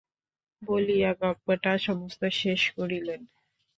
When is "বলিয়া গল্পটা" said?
0.61-1.71